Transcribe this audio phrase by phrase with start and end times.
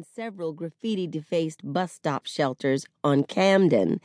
[0.00, 4.00] and several graffiti defaced bus stop shelters on Camden,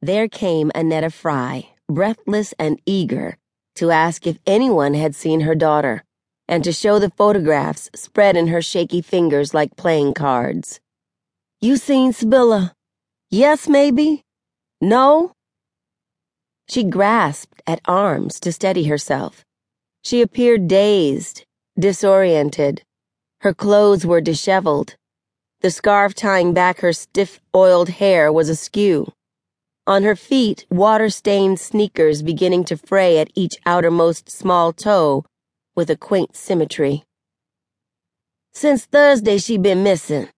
[0.00, 3.38] there came Ednetta Frye, breathless and eager,
[3.74, 6.04] to ask if anyone had seen her daughter,
[6.46, 10.78] and to show the photographs spread in her shaky fingers like playing cards.
[11.60, 12.74] You seen Sybilla?
[13.28, 14.22] Yes, maybe?
[14.80, 15.32] No?
[16.68, 19.44] She grasped at arms to steady herself.
[20.04, 21.44] She appeared dazed,
[21.76, 22.84] disoriented.
[23.40, 24.94] Her clothes were disheveled.
[25.62, 29.12] The scarf tying back her stiff, oiled hair was askew.
[29.86, 35.24] On her feet, water stained sneakers beginning to fray at each outermost small toe
[35.76, 37.04] with a quaint symmetry.
[38.52, 40.28] Since Thursday, she been missing.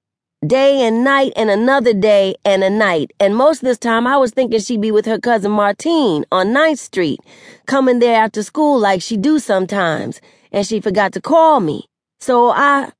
[0.46, 3.12] Day and night and another day and a night.
[3.18, 6.52] And most of this time, I was thinking she'd be with her cousin Martine on
[6.52, 7.18] Ninth Street,
[7.66, 10.20] coming there after school like she do sometimes.
[10.52, 11.86] And she forgot to call me.
[12.20, 12.92] So I,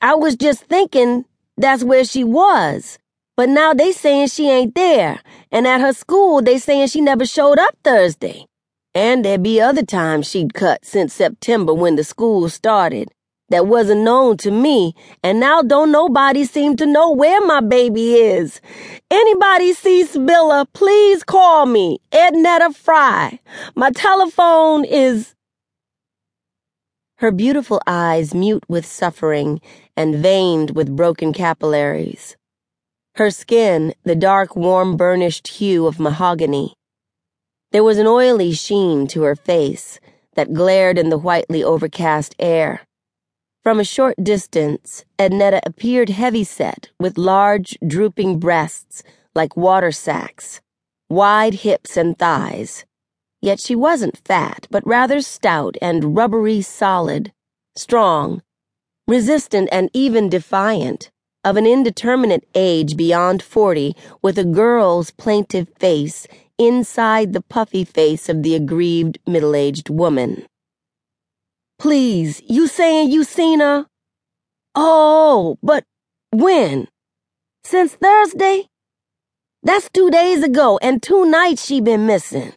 [0.00, 1.24] I was just thinking
[1.58, 2.98] that's where she was.
[3.36, 5.20] But now they saying she ain't there.
[5.52, 8.46] And at her school, they saying she never showed up Thursday.
[8.94, 13.12] And there be other times she'd cut since September when the school started
[13.50, 18.14] that wasn't known to me, and now don't nobody seem to know where my baby
[18.14, 18.60] is.
[19.10, 23.38] Anybody see Sybilla, please call me, Ednetta Frye.
[23.74, 25.34] My telephone is
[27.16, 29.60] her beautiful eyes mute with suffering
[29.98, 32.36] and veined with broken capillaries.
[33.16, 36.74] Her skin, the dark, warm, burnished hue of mahogany.
[37.72, 39.98] There was an oily sheen to her face
[40.36, 42.82] that glared in the whitely overcast air.
[43.64, 49.02] From a short distance, Ednetta appeared heavy-set, with large, drooping breasts
[49.34, 50.60] like water sacks,
[51.10, 52.84] wide hips and thighs.
[53.42, 57.32] Yet she wasn't fat, but rather stout and rubbery solid,
[57.74, 58.42] strong,
[59.08, 61.10] resistant and even defiant,
[61.42, 66.28] of an indeterminate age beyond forty, with a girl's plaintive face
[66.58, 70.44] inside the puffy face of the aggrieved middle aged woman.
[71.78, 73.86] Please, you saying you seen her?
[74.74, 75.84] Oh, but
[76.32, 76.88] when?
[77.64, 78.66] Since Thursday?
[79.62, 82.52] That's two days ago, and two nights she been missing.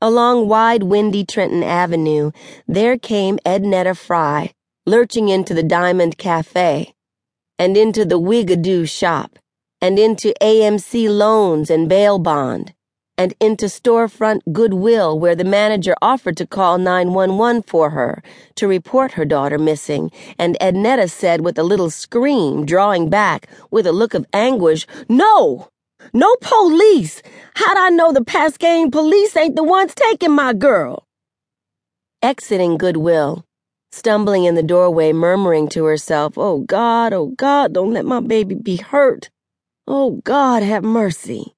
[0.00, 2.30] Along wide, windy Trenton Avenue,
[2.68, 4.52] there came Ednetta Frye,
[4.86, 6.94] lurching into the Diamond Cafe,
[7.58, 9.38] and into the Wigadoo shop,
[9.80, 12.72] and into AMC Loans and Bail Bond,
[13.18, 18.22] and into storefront Goodwill, where the manager offered to call 911 for her
[18.54, 23.86] to report her daughter missing, and Ednetta said with a little scream, drawing back with
[23.86, 25.68] a look of anguish, No!
[26.12, 27.22] No police!
[27.54, 31.04] How'd I know the Pascayne police ain't the ones taking my girl?
[32.22, 33.45] Exiting Goodwill,
[33.90, 38.54] stumbling in the doorway, murmuring to herself, Oh God, oh God, don't let my baby
[38.54, 39.30] be hurt.
[39.86, 41.54] Oh God, have mercy.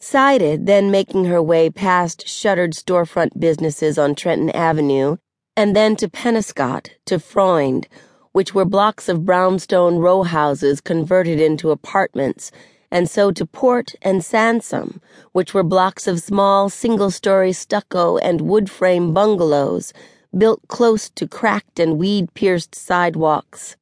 [0.00, 5.16] Sighted, then making her way past shuttered storefront businesses on Trenton Avenue,
[5.56, 7.86] and then to Penobscot, to Freund,
[8.32, 12.50] which were blocks of brownstone row houses converted into apartments
[12.92, 15.00] and so to Port and Sansom,
[15.32, 19.94] which were blocks of small single story stucco and wood frame bungalows
[20.36, 23.76] built close to cracked and weed pierced sidewalks.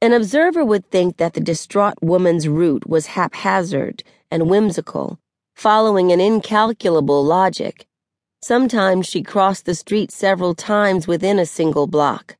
[0.00, 5.18] An observer would think that the distraught woman's route was haphazard and whimsical,
[5.54, 7.86] following an incalculable logic.
[8.42, 12.36] Sometimes she crossed the street several times within a single block.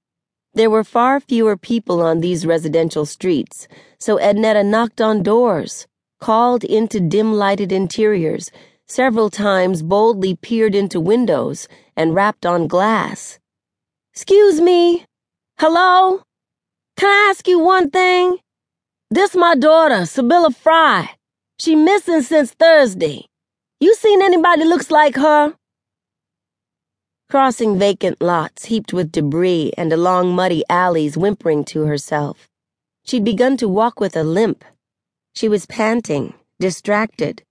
[0.52, 3.66] There were far fewer people on these residential streets,
[3.98, 5.86] so Ednetta knocked on doors,
[6.20, 8.50] called into dim lighted interiors,
[8.86, 13.38] several times boldly peered into windows and rapped on glass.
[14.12, 15.04] Excuse me?
[15.58, 16.22] Hello?
[16.96, 18.38] Can I ask you one thing?
[19.10, 21.10] This my daughter, Sybilla Frye.
[21.60, 23.26] She missing since Thursday.
[23.80, 25.54] You seen anybody looks like her?
[27.34, 32.48] crossing vacant lots heaped with debris and along muddy alleys, whimpering to herself.
[33.04, 34.64] She'd begun to walk with a limp.
[35.34, 37.42] She was panting, distracted.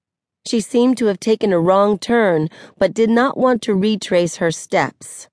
[0.45, 4.51] She seemed to have taken a wrong turn, but did not want to retrace her
[4.51, 5.27] steps.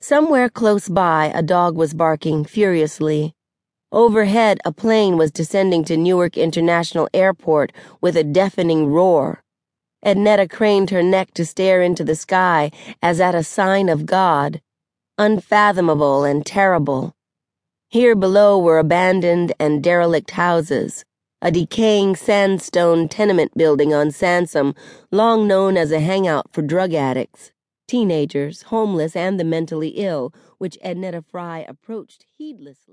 [0.00, 3.34] Somewhere close by, a dog was barking furiously.
[3.92, 9.42] Overhead, a plane was descending to Newark International Airport with a deafening roar.
[10.04, 12.70] Ednetta craned her neck to stare into the sky
[13.02, 14.62] as at a sign of God,
[15.18, 17.12] unfathomable and terrible.
[17.88, 21.04] Here below were abandoned and derelict houses,
[21.42, 24.74] a decaying sandstone tenement building on Sansom,
[25.10, 27.52] long known as a hangout for drug addicts,
[27.88, 32.86] teenagers, homeless, and the mentally ill, which Ednetta Frye approached heedlessly.